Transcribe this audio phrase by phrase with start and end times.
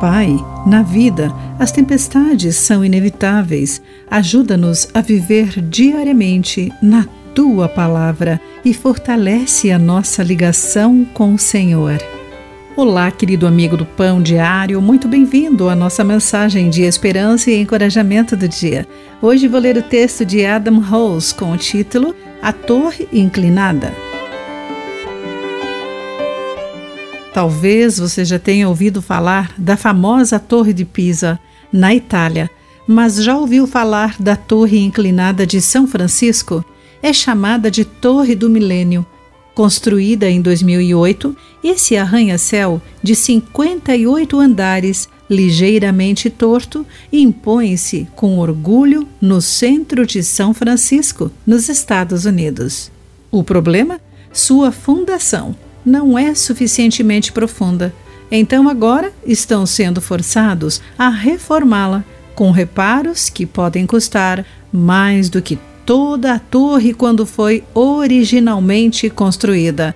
[0.00, 3.80] Pai, na vida, as tempestades são inevitáveis.
[4.10, 11.98] Ajuda-nos a viver diariamente na tua palavra e fortalece a nossa ligação com o Senhor.
[12.76, 18.36] Olá, querido amigo do Pão Diário, muito bem-vindo à nossa mensagem de esperança e encorajamento
[18.36, 18.86] do dia.
[19.22, 23.94] Hoje vou ler o texto de Adam Rose com o título A Torre Inclinada.
[27.36, 31.38] Talvez você já tenha ouvido falar da famosa Torre de Pisa,
[31.70, 32.50] na Itália,
[32.88, 36.64] mas já ouviu falar da Torre Inclinada de São Francisco?
[37.02, 39.04] É chamada de Torre do Milênio.
[39.54, 50.06] Construída em 2008, esse arranha-céu de 58 andares, ligeiramente torto, impõe-se com orgulho no centro
[50.06, 52.90] de São Francisco, nos Estados Unidos.
[53.30, 54.00] O problema?
[54.32, 55.54] Sua fundação
[55.86, 57.94] não é suficientemente profunda.
[58.30, 65.56] Então agora estão sendo forçados a reformá-la, com reparos que podem custar mais do que
[65.86, 69.94] toda a torre quando foi originalmente construída.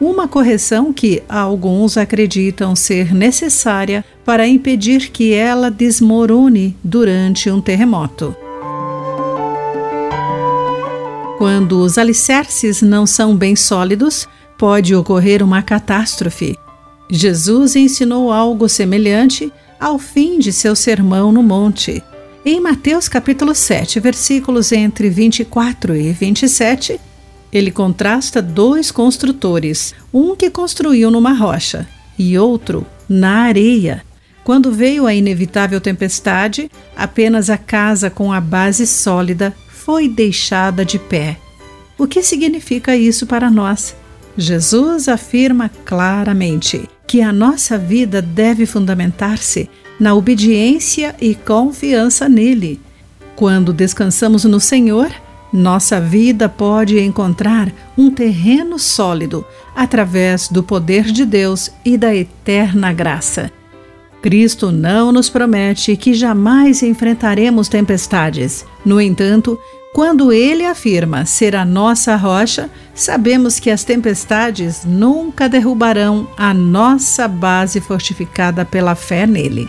[0.00, 8.34] Uma correção que alguns acreditam ser necessária para impedir que ela desmorone durante um terremoto.
[11.38, 14.28] Quando os alicerces não são bem sólidos,
[14.62, 16.56] pode ocorrer uma catástrofe.
[17.10, 22.00] Jesus ensinou algo semelhante ao fim de seu sermão no monte.
[22.46, 27.00] Em Mateus capítulo 7, versículos entre 24 e 27,
[27.52, 34.04] ele contrasta dois construtores, um que construiu numa rocha e outro na areia.
[34.44, 41.00] Quando veio a inevitável tempestade, apenas a casa com a base sólida foi deixada de
[41.00, 41.36] pé.
[41.98, 44.00] O que significa isso para nós?
[44.36, 49.68] Jesus afirma claramente que a nossa vida deve fundamentar-se
[50.00, 52.80] na obediência e confiança nele.
[53.36, 55.10] Quando descansamos no Senhor,
[55.52, 59.44] nossa vida pode encontrar um terreno sólido
[59.76, 63.50] através do poder de Deus e da eterna graça.
[64.22, 68.64] Cristo não nos promete que jamais enfrentaremos tempestades.
[68.84, 69.58] No entanto,
[69.92, 77.28] quando ele afirma ser a nossa rocha, sabemos que as tempestades nunca derrubarão a nossa
[77.28, 79.68] base fortificada pela fé nele.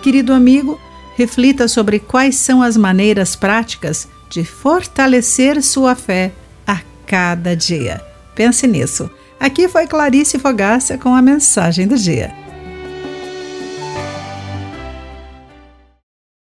[0.00, 0.80] Querido amigo,
[1.16, 6.32] reflita sobre quais são as maneiras práticas de fortalecer sua fé
[6.64, 8.00] a cada dia.
[8.34, 9.10] Pense nisso.
[9.40, 12.32] Aqui foi Clarice Fogaça com a mensagem do dia.